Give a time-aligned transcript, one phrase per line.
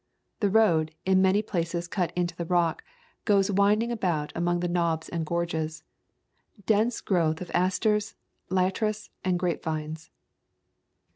[0.39, 2.83] The road, in many places cut into the rock,
[3.23, 5.83] goes winding about among the knobs and gorges.
[6.65, 8.15] Dense growth of asters,
[8.49, 10.09] liatris,1 and grapevines.